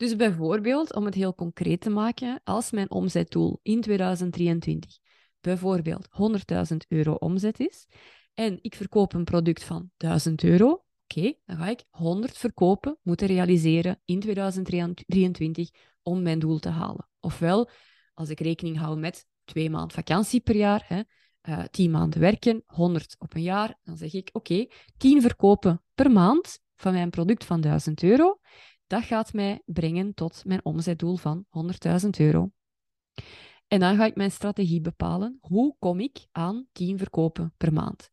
Dus 0.00 0.16
bijvoorbeeld, 0.16 0.95
om 0.95 1.04
het 1.04 1.14
heel 1.14 1.35
concreet 1.35 1.80
te 1.80 1.90
maken, 1.90 2.40
als 2.45 2.71
mijn 2.71 2.90
omzetdoel 2.90 3.61
in 3.62 3.80
2023 3.80 4.99
bijvoorbeeld 5.40 6.09
100.000 6.73 6.76
euro 6.88 7.12
omzet 7.12 7.61
is 7.61 7.87
en 8.35 8.59
ik 8.62 8.75
verkoop 8.75 9.12
een 9.12 9.25
product 9.25 9.64
van 9.64 9.90
1000 9.97 10.45
euro, 10.45 10.85
oké, 11.04 11.35
dan 11.45 11.57
ga 11.57 11.69
ik 11.69 11.85
100 11.90 12.38
verkopen 12.38 12.99
moeten 13.02 13.26
realiseren 13.26 14.00
in 14.04 14.21
2023 14.21 15.71
om 16.02 16.23
mijn 16.23 16.38
doel 16.38 16.59
te 16.59 16.69
halen. 16.69 17.09
Ofwel, 17.21 17.71
als 18.14 18.28
ik 18.28 18.40
rekening 18.40 18.78
hou 18.78 18.99
met 18.99 19.26
twee 19.45 19.71
maanden 19.71 19.95
vakantie 19.95 20.40
per 20.40 20.57
jaar, 20.57 20.85
hè, 20.87 21.02
uh, 21.49 21.64
10 21.64 21.90
maanden 21.90 22.21
werken, 22.21 22.62
100 22.66 23.16
op 23.19 23.35
een 23.35 23.42
jaar, 23.42 23.78
dan 23.83 23.97
zeg 23.97 24.12
ik 24.12 24.28
oké, 24.33 24.66
10 24.97 25.21
verkopen 25.21 25.83
per 25.95 26.11
maand 26.11 26.61
van 26.76 26.92
mijn 26.92 27.11
product 27.11 27.45
van 27.45 27.61
1000 27.61 28.02
euro. 28.02 28.40
Dat 28.90 29.02
gaat 29.02 29.32
mij 29.32 29.62
brengen 29.64 30.14
tot 30.14 30.42
mijn 30.44 30.64
omzetdoel 30.64 31.16
van 31.16 31.44
100.000 32.02 32.09
euro. 32.18 32.50
En 33.66 33.80
dan 33.80 33.97
ga 33.97 34.04
ik 34.04 34.16
mijn 34.16 34.30
strategie 34.30 34.80
bepalen. 34.80 35.38
Hoe 35.40 35.76
kom 35.78 36.00
ik 36.00 36.26
aan 36.32 36.66
10 36.73 36.99
verkopen 36.99 37.54
per 37.56 37.73
maand? 37.73 38.11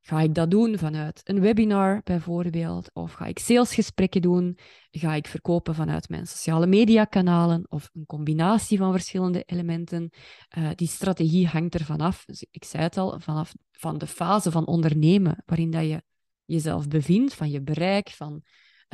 Ga 0.00 0.20
ik 0.20 0.34
dat 0.34 0.50
doen 0.50 0.78
vanuit 0.78 1.20
een 1.24 1.40
webinar 1.40 2.00
bijvoorbeeld? 2.04 2.90
Of 2.92 3.12
ga 3.12 3.26
ik 3.26 3.38
salesgesprekken 3.38 4.22
doen? 4.22 4.58
Ga 4.90 5.14
ik 5.14 5.26
verkopen 5.26 5.74
vanuit 5.74 6.08
mijn 6.08 6.26
sociale 6.26 6.66
mediakanalen? 6.66 7.64
Of 7.68 7.90
een 7.92 8.06
combinatie 8.06 8.78
van 8.78 8.92
verschillende 8.92 9.42
elementen? 9.42 10.10
Uh, 10.58 10.70
die 10.74 10.88
strategie 10.88 11.46
hangt 11.46 11.74
er 11.74 11.84
vanaf. 11.84 12.24
Dus 12.24 12.46
ik 12.50 12.64
zei 12.64 12.82
het 12.82 12.96
al, 12.96 13.20
vanaf 13.20 13.54
van 13.70 13.98
de 13.98 14.06
fase 14.06 14.50
van 14.50 14.66
ondernemen 14.66 15.42
waarin 15.46 15.70
dat 15.70 15.84
je 15.84 16.02
jezelf 16.44 16.88
bevindt, 16.88 17.34
van 17.34 17.50
je 17.50 17.62
bereik, 17.62 18.08
van 18.10 18.42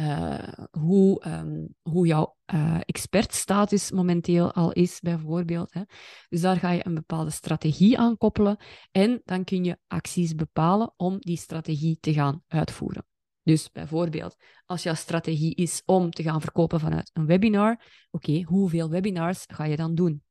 uh, 0.00 0.48
hoe, 0.70 1.26
um, 1.26 1.74
hoe 1.82 2.06
jouw 2.06 2.36
uh, 2.54 2.80
expertstatus 2.80 3.90
momenteel 3.90 4.52
al 4.52 4.72
is, 4.72 5.00
bijvoorbeeld. 5.00 5.74
Hè. 5.74 5.82
Dus 6.28 6.40
daar 6.40 6.56
ga 6.56 6.70
je 6.70 6.86
een 6.86 6.94
bepaalde 6.94 7.30
strategie 7.30 7.98
aan 7.98 8.16
koppelen 8.16 8.56
en 8.90 9.20
dan 9.24 9.44
kun 9.44 9.64
je 9.64 9.78
acties 9.86 10.34
bepalen 10.34 10.92
om 10.96 11.16
die 11.18 11.36
strategie 11.36 11.98
te 12.00 12.12
gaan 12.12 12.42
uitvoeren. 12.46 13.06
Dus 13.42 13.70
bijvoorbeeld, 13.70 14.36
als 14.66 14.82
jouw 14.82 14.94
strategie 14.94 15.54
is 15.54 15.82
om 15.84 16.10
te 16.10 16.22
gaan 16.22 16.40
verkopen 16.40 16.80
vanuit 16.80 17.10
een 17.12 17.26
webinar, 17.26 17.84
oké, 18.10 18.42
hoeveel 18.42 18.90
webinars 18.90 19.44
ga 19.46 19.64
je 19.64 19.76
dan 19.76 19.94
doen? 19.94 20.22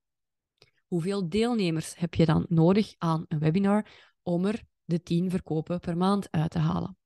Hoeveel 0.88 1.30
deelnemers 1.30 1.98
heb 1.98 2.14
je 2.14 2.26
dan 2.26 2.46
nodig 2.50 2.94
aan 2.98 3.26
een 3.28 3.40
webinar 3.40 3.86
om 4.22 4.46
er 4.46 4.64
de 4.86 5.02
10 5.02 5.30
verkopen 5.30 5.80
per 5.80 5.98
maand 5.98 6.32
uit 6.32 6.52
te 6.52 6.60
halen? 6.60 6.98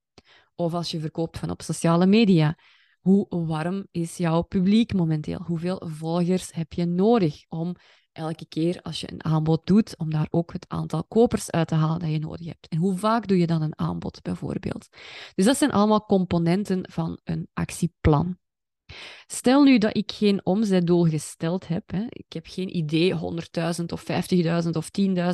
Of 0.62 0.74
als 0.74 0.90
je 0.90 1.00
verkoopt 1.00 1.38
van 1.38 1.50
op 1.50 1.62
sociale 1.62 2.06
media. 2.06 2.56
Hoe 3.00 3.26
warm 3.28 3.86
is 3.90 4.16
jouw 4.16 4.42
publiek 4.42 4.92
momenteel? 4.92 5.42
Hoeveel 5.42 5.82
volgers 5.84 6.52
heb 6.52 6.72
je 6.72 6.84
nodig 6.84 7.44
om 7.48 7.74
elke 8.12 8.46
keer 8.46 8.80
als 8.82 9.00
je 9.00 9.12
een 9.12 9.24
aanbod 9.24 9.66
doet, 9.66 9.96
om 9.98 10.10
daar 10.10 10.26
ook 10.30 10.52
het 10.52 10.64
aantal 10.68 11.04
kopers 11.04 11.50
uit 11.50 11.68
te 11.68 11.74
halen 11.74 11.98
dat 11.98 12.10
je 12.10 12.18
nodig 12.18 12.46
hebt? 12.46 12.68
En 12.68 12.78
hoe 12.78 12.96
vaak 12.96 13.26
doe 13.26 13.38
je 13.38 13.46
dan 13.46 13.62
een 13.62 13.78
aanbod 13.78 14.22
bijvoorbeeld? 14.22 14.88
Dus 15.34 15.44
dat 15.44 15.56
zijn 15.56 15.72
allemaal 15.72 16.06
componenten 16.06 16.90
van 16.90 17.20
een 17.24 17.48
actieplan. 17.52 18.38
Stel 19.26 19.62
nu 19.62 19.78
dat 19.78 19.96
ik 19.96 20.12
geen 20.12 20.46
omzetdoel 20.46 21.04
gesteld 21.04 21.68
heb. 21.68 21.90
Hè. 21.90 22.04
Ik 22.08 22.32
heb 22.32 22.46
geen 22.46 22.76
idee, 22.76 23.14
100.000 23.14 23.84
of 23.86 24.04
50.000 24.64 24.70
of 24.70 24.88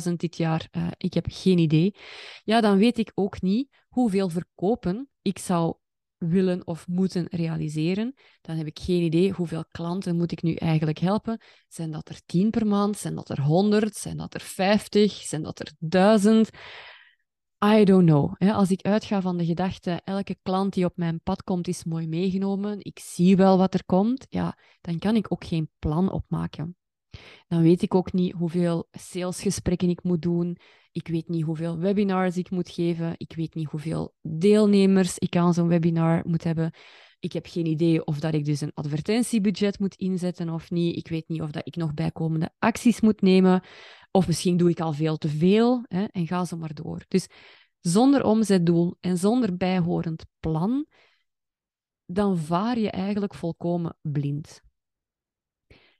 10.000 0.07 0.13
dit 0.15 0.37
jaar. 0.37 0.67
Uh, 0.71 0.87
ik 0.97 1.13
heb 1.13 1.25
geen 1.29 1.57
idee. 1.57 1.95
Ja, 2.43 2.61
dan 2.61 2.77
weet 2.77 2.97
ik 2.97 3.11
ook 3.15 3.41
niet 3.41 3.69
hoeveel 3.87 4.29
verkopen 4.29 5.09
ik 5.21 5.39
zou 5.39 5.75
willen 6.17 6.67
of 6.67 6.87
moeten 6.87 7.27
realiseren. 7.29 8.13
Dan 8.41 8.55
heb 8.55 8.67
ik 8.67 8.79
geen 8.79 9.01
idee 9.01 9.31
hoeveel 9.31 9.65
klanten 9.71 10.17
moet 10.17 10.31
ik 10.31 10.41
nu 10.41 10.53
eigenlijk 10.53 10.97
helpen. 10.99 11.41
Zijn 11.67 11.91
dat 11.91 12.09
er 12.09 12.21
10 12.25 12.49
per 12.49 12.67
maand? 12.67 12.97
Zijn 12.97 13.15
dat 13.15 13.29
er 13.29 13.41
100? 13.41 13.95
Zijn 13.95 14.17
dat 14.17 14.33
er 14.33 14.41
50? 14.41 15.13
Zijn 15.13 15.43
dat 15.43 15.59
er 15.59 15.71
1000? 15.79 16.49
I 17.65 17.83
don't 17.83 18.05
know. 18.05 18.51
Als 18.51 18.71
ik 18.71 18.81
uitga 18.81 19.21
van 19.21 19.37
de 19.37 19.45
gedachte, 19.45 20.01
elke 20.03 20.37
klant 20.41 20.73
die 20.73 20.85
op 20.85 20.97
mijn 20.97 21.21
pad 21.23 21.43
komt 21.43 21.67
is 21.67 21.83
mooi 21.83 22.07
meegenomen, 22.07 22.77
ik 22.83 22.99
zie 22.99 23.35
wel 23.35 23.57
wat 23.57 23.73
er 23.73 23.85
komt, 23.85 24.25
ja, 24.29 24.57
dan 24.81 24.99
kan 24.99 25.15
ik 25.15 25.31
ook 25.31 25.45
geen 25.45 25.69
plan 25.79 26.11
opmaken. 26.11 26.75
Dan 27.47 27.61
weet 27.61 27.81
ik 27.81 27.95
ook 27.95 28.13
niet 28.13 28.33
hoeveel 28.33 28.87
salesgesprekken 28.91 29.89
ik 29.89 30.03
moet 30.03 30.21
doen. 30.21 30.57
Ik 30.91 31.07
weet 31.07 31.29
niet 31.29 31.43
hoeveel 31.43 31.77
webinars 31.77 32.37
ik 32.37 32.49
moet 32.49 32.69
geven. 32.69 33.13
Ik 33.17 33.33
weet 33.35 33.53
niet 33.53 33.69
hoeveel 33.69 34.13
deelnemers 34.21 35.17
ik 35.17 35.35
aan 35.35 35.53
zo'n 35.53 35.67
webinar 35.67 36.21
moet 36.27 36.43
hebben. 36.43 36.71
Ik 37.19 37.33
heb 37.33 37.45
geen 37.45 37.65
idee 37.65 38.05
of 38.05 38.19
dat 38.19 38.33
ik 38.33 38.45
dus 38.45 38.61
een 38.61 38.73
advertentiebudget 38.73 39.79
moet 39.79 39.95
inzetten 39.95 40.49
of 40.49 40.71
niet. 40.71 40.97
Ik 40.97 41.07
weet 41.07 41.27
niet 41.27 41.41
of 41.41 41.51
dat 41.51 41.67
ik 41.67 41.75
nog 41.75 41.93
bijkomende 41.93 42.51
acties 42.59 43.01
moet 43.01 43.21
nemen. 43.21 43.63
Of 44.11 44.27
misschien 44.27 44.57
doe 44.57 44.69
ik 44.69 44.79
al 44.79 44.93
veel 44.93 45.17
te 45.17 45.29
veel 45.29 45.85
hè, 45.87 46.03
en 46.03 46.27
ga 46.27 46.45
zo 46.45 46.57
maar 46.57 46.73
door. 46.73 47.05
Dus 47.07 47.27
zonder 47.79 48.23
omzetdoel 48.23 48.97
en 48.99 49.17
zonder 49.17 49.57
bijhorend 49.57 50.25
plan, 50.39 50.85
dan 52.05 52.37
vaar 52.37 52.79
je 52.79 52.89
eigenlijk 52.89 53.33
volkomen 53.33 53.97
blind. 54.01 54.61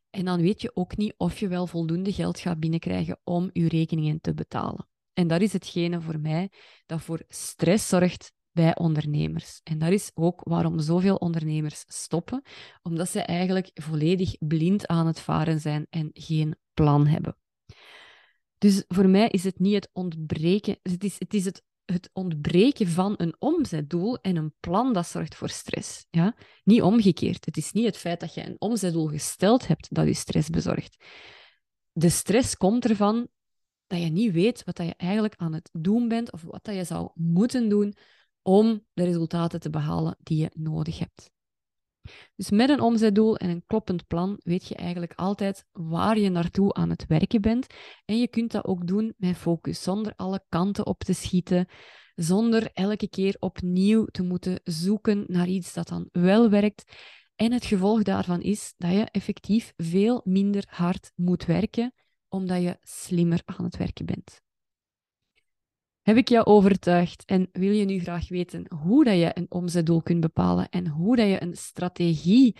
En 0.09 0.25
dan 0.25 0.41
weet 0.41 0.61
je 0.61 0.75
ook 0.75 0.97
niet 0.97 1.13
of 1.17 1.39
je 1.39 1.47
wel 1.47 1.67
voldoende 1.67 2.13
geld 2.13 2.39
gaat 2.39 2.59
binnenkrijgen 2.59 3.19
om 3.23 3.49
je 3.53 3.67
rekeningen 3.67 4.21
te 4.21 4.33
betalen. 4.33 4.87
En 5.13 5.27
dat 5.27 5.41
is 5.41 5.53
hetgene 5.53 6.01
voor 6.01 6.19
mij 6.19 6.51
dat 6.85 7.01
voor 7.01 7.23
stress 7.27 7.87
zorgt 7.87 8.31
bij 8.51 8.77
ondernemers. 8.77 9.59
En 9.63 9.77
dat 9.77 9.91
is 9.91 10.11
ook 10.13 10.41
waarom 10.43 10.79
zoveel 10.79 11.15
ondernemers 11.15 11.83
stoppen, 11.87 12.41
omdat 12.81 13.09
ze 13.09 13.21
eigenlijk 13.21 13.71
volledig 13.73 14.37
blind 14.39 14.87
aan 14.87 15.07
het 15.07 15.19
varen 15.19 15.59
zijn 15.59 15.87
en 15.89 16.09
geen 16.13 16.55
plan 16.73 17.07
hebben. 17.07 17.37
Dus 18.57 18.83
voor 18.87 19.09
mij 19.09 19.27
is 19.27 19.43
het 19.43 19.59
niet 19.59 19.73
het 19.73 19.89
ontbreken, 19.93 20.79
het 20.81 21.03
is 21.03 21.15
het, 21.19 21.33
is 21.33 21.45
het, 21.45 21.63
ontbreken 22.13 22.87
van 22.87 23.13
een 23.17 23.35
omzetdoel 23.39 24.17
en 24.17 24.35
een 24.35 24.53
plan 24.59 24.93
dat 24.93 25.07
zorgt 25.07 25.35
voor 25.35 25.49
stress. 25.49 26.05
Ja? 26.09 26.35
Niet 26.63 26.81
omgekeerd. 26.81 27.45
Het 27.45 27.57
is 27.57 27.71
niet 27.71 27.85
het 27.85 27.97
feit 27.97 28.19
dat 28.19 28.33
je 28.33 28.45
een 28.45 28.55
omzetdoel 28.59 29.07
gesteld 29.07 29.67
hebt 29.67 29.87
dat 29.95 30.05
je 30.05 30.13
stress 30.13 30.49
bezorgt. 30.49 31.05
De 31.91 32.09
stress 32.09 32.57
komt 32.57 32.89
ervan 32.89 33.27
dat 33.87 34.01
je 34.01 34.09
niet 34.09 34.31
weet 34.31 34.63
wat 34.63 34.77
je 34.77 34.93
eigenlijk 34.97 35.33
aan 35.37 35.53
het 35.53 35.69
doen 35.71 36.07
bent 36.07 36.31
of 36.31 36.41
wat 36.41 36.69
je 36.75 36.83
zou 36.83 37.11
moeten 37.13 37.69
doen 37.69 37.93
om 38.49 38.85
de 38.93 39.03
resultaten 39.03 39.59
te 39.59 39.69
behalen 39.69 40.17
die 40.23 40.37
je 40.37 40.51
nodig 40.53 40.99
hebt. 40.99 41.31
Dus 42.35 42.49
met 42.49 42.69
een 42.69 42.81
omzetdoel 42.81 43.37
en 43.37 43.49
een 43.49 43.63
kloppend 43.65 44.07
plan 44.07 44.39
weet 44.43 44.67
je 44.67 44.75
eigenlijk 44.75 45.13
altijd 45.15 45.65
waar 45.71 46.19
je 46.19 46.29
naartoe 46.29 46.73
aan 46.73 46.89
het 46.89 47.05
werken 47.07 47.41
bent. 47.41 47.67
En 48.05 48.19
je 48.19 48.27
kunt 48.27 48.51
dat 48.51 48.65
ook 48.65 48.87
doen 48.87 49.13
met 49.17 49.37
focus, 49.37 49.83
zonder 49.83 50.13
alle 50.15 50.43
kanten 50.49 50.85
op 50.85 51.03
te 51.03 51.13
schieten, 51.13 51.67
zonder 52.15 52.69
elke 52.73 53.09
keer 53.09 53.35
opnieuw 53.39 54.05
te 54.05 54.23
moeten 54.23 54.59
zoeken 54.63 55.23
naar 55.27 55.47
iets 55.47 55.73
dat 55.73 55.87
dan 55.87 56.09
wel 56.11 56.49
werkt. 56.49 56.83
En 57.35 57.51
het 57.51 57.65
gevolg 57.65 58.03
daarvan 58.03 58.41
is 58.41 58.73
dat 58.77 58.91
je 58.91 59.03
effectief 59.11 59.73
veel 59.77 60.21
minder 60.23 60.63
hard 60.67 61.11
moet 61.15 61.45
werken, 61.45 61.93
omdat 62.27 62.61
je 62.61 62.77
slimmer 62.81 63.41
aan 63.45 63.65
het 63.65 63.77
werken 63.77 64.05
bent. 64.05 64.41
Heb 66.09 66.17
ik 66.17 66.29
jou 66.29 66.45
overtuigd 66.45 67.25
en 67.25 67.49
wil 67.51 67.71
je 67.71 67.85
nu 67.85 67.99
graag 67.99 68.29
weten 68.29 68.65
hoe 68.83 69.03
dat 69.03 69.17
je 69.17 69.31
een 69.33 69.45
omzetdoel 69.49 70.01
kunt 70.01 70.19
bepalen 70.19 70.69
en 70.69 70.87
hoe 70.87 71.15
dat 71.15 71.27
je 71.27 71.41
een 71.41 71.55
strategie 71.57 72.55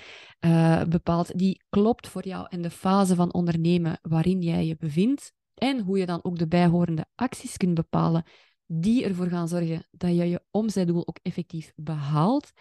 uh, 0.46 0.84
bepaalt 0.84 1.38
die 1.38 1.63
klopt 1.70 2.08
voor 2.08 2.27
jou 2.27 2.48
en 2.50 2.62
de 2.62 2.70
fase 2.70 3.15
van 3.15 3.34
ondernemen 3.34 4.00
waarin 4.01 4.41
jij 4.41 4.65
je 4.65 4.75
bevindt 4.75 5.34
en 5.53 5.79
hoe 5.79 5.98
je 5.98 6.06
dan 6.06 6.24
ook 6.24 6.38
de 6.38 6.48
bijhorende 6.48 7.06
acties 7.15 7.58
kunt 7.58 7.74
bepalen 7.74 8.24
die 8.65 9.03
ervoor 9.06 9.27
gaan 9.27 9.48
zorgen 9.48 9.88
dat 9.91 10.15
je 10.15 10.29
je 10.29 10.44
omzetdoel 10.51 11.08
ook 11.08 11.20
effectief 11.22 11.72
behaalt, 11.75 12.51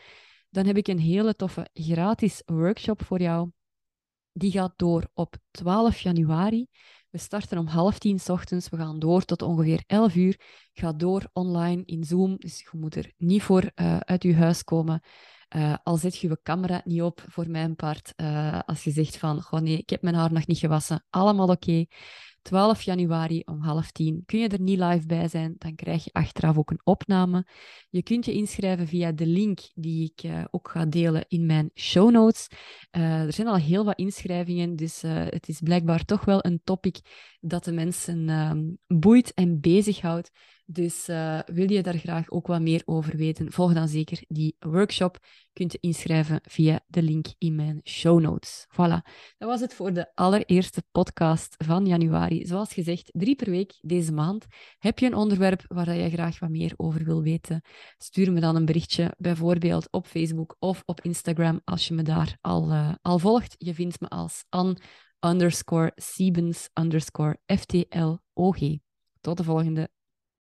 dan 0.51 0.67
heb 0.67 0.77
ik 0.77 0.89
een 0.89 0.99
hele 0.99 1.35
toffe 1.35 1.69
gratis 1.73 2.43
workshop 2.47 3.05
voor 3.05 3.21
jou. 3.21 3.51
Die 4.33 4.51
gaat 4.51 4.73
door 4.77 5.11
op 5.15 5.37
12 5.51 5.99
januari. 5.99 6.67
We 7.11 7.19
starten 7.19 7.59
om 7.59 7.67
half 7.67 7.99
tien 7.99 8.21
ochtends. 8.27 8.69
We 8.69 8.77
gaan 8.77 8.99
door 8.99 9.25
tot 9.25 9.43
ongeveer 9.43 9.83
11 9.87 10.15
uur. 10.15 10.41
Ga 10.73 10.93
door 10.93 11.31
online 11.33 11.83
in 11.85 12.05
Zoom. 12.05 12.37
Dus 12.37 12.61
je 12.61 12.79
moet 12.79 12.95
er 12.95 13.13
niet 13.17 13.43
voor 13.43 13.71
uh, 13.75 13.97
uit 13.97 14.23
je 14.23 14.35
huis 14.35 14.65
komen. 14.65 15.03
Uh, 15.57 15.75
al 15.83 15.97
zet 15.97 16.19
je 16.19 16.29
je 16.29 16.39
camera 16.43 16.81
niet 16.85 17.03
op 17.03 17.25
voor 17.29 17.51
mijn 17.51 17.77
part. 17.77 18.13
Uh, 18.17 18.59
als 18.67 18.85
je 18.85 18.91
zegt 18.91 19.17
van, 19.17 19.43
goh 19.43 19.61
nee, 19.61 19.79
ik 19.79 19.91
heb 19.91 20.03
mijn 20.03 20.15
haar 20.15 20.33
nog 20.33 20.47
niet 20.47 20.59
gewassen. 20.59 21.05
Allemaal 21.11 21.49
oké. 21.49 21.85
12 22.49 22.83
januari 22.83 23.43
om 23.45 23.61
half 23.61 23.91
tien. 23.91 24.23
Kun 24.27 24.39
je 24.39 24.49
er 24.49 24.61
niet 24.61 24.79
live 24.79 25.07
bij 25.07 25.29
zijn, 25.29 25.55
dan 25.59 25.75
krijg 25.75 26.05
je 26.05 26.11
achteraf 26.13 26.59
ook 26.59 26.71
een 26.71 26.81
opname. 26.85 27.47
Je 27.91 28.03
kunt 28.03 28.25
je 28.25 28.33
inschrijven 28.33 28.87
via 28.87 29.13
de 29.13 29.27
link 29.27 29.61
die 29.75 30.13
ik 30.13 30.23
uh, 30.23 30.45
ook 30.51 30.69
ga 30.69 30.87
delen 30.87 31.25
in 31.29 31.47
mijn 31.47 31.71
show 31.75 32.11
notes. 32.11 32.47
Uh, 32.97 33.23
er 33.23 33.33
zijn 33.33 33.47
al 33.47 33.57
heel 33.57 33.85
wat 33.85 33.99
inschrijvingen, 33.99 34.77
dus 34.77 35.05
uh, 35.05 35.13
het 35.25 35.49
is 35.49 35.61
blijkbaar 35.61 36.05
toch 36.05 36.25
wel 36.25 36.45
een 36.45 36.61
topic 36.65 37.01
dat 37.41 37.65
de 37.65 37.73
mensen 37.73 38.29
um, 38.29 38.79
boeit 38.87 39.35
en 39.35 39.61
bezighoudt. 39.61 40.31
Dus 40.71 41.07
wil 41.47 41.71
je 41.71 41.83
daar 41.83 41.99
graag 41.99 42.31
ook 42.31 42.47
wat 42.47 42.61
meer 42.61 42.83
over 42.85 43.17
weten, 43.17 43.53
volg 43.53 43.73
dan 43.73 43.89
zeker 43.89 44.25
die 44.29 44.57
workshop. 44.59 45.19
Kunt 45.59 45.75
inschrijven 45.75 46.41
via 46.43 46.81
de 46.87 47.03
link 47.03 47.27
in 47.39 47.55
mijn 47.55 47.81
show 47.85 48.21
notes. 48.21 48.67
Voilà, 48.73 49.03
dat 49.39 49.49
was 49.49 49.61
het 49.61 49.75
voor 49.75 49.93
de 49.93 50.15
allereerste 50.15 50.83
podcast 50.93 51.55
van 51.65 51.87
januari. 51.87 52.47
Zoals 52.47 52.73
gezegd, 52.73 53.11
drie 53.13 53.37
per 53.37 53.51
week 53.51 53.79
deze 53.81 54.13
maand. 54.13 54.47
Heb 54.79 54.99
je 54.99 55.07
een 55.07 55.15
onderwerp 55.15 55.65
waar 55.69 55.95
je 55.95 56.11
graag 56.11 56.39
wat 56.39 56.51
meer 56.51 56.73
over 56.77 57.05
wil 57.05 57.23
weten? 57.23 57.63
Stuur 57.97 58.33
me 58.33 58.41
dan 58.41 58.57
een 58.57 58.65
berichtje, 58.65 59.15
bijvoorbeeld 59.17 59.89
op 59.91 60.07
Facebook 60.07 60.57
of 60.59 60.83
op 60.85 61.01
Instagram, 61.01 61.61
als 61.65 61.89
je 61.89 61.95
me 61.95 62.03
daar 62.03 62.39
al, 62.41 62.73
uh, 62.73 62.95
al 63.03 63.19
volgt. 63.19 63.55
Je 63.59 63.75
vindt 63.75 64.01
me 64.01 64.09
als 64.09 64.45
An 64.49 64.79
underscore 65.21 65.93
Siebens 65.95 66.71
underscore 66.75 67.39
FTLOG. 67.47 68.59
Tot 69.21 69.37
de 69.37 69.45
volgende. 69.45 69.91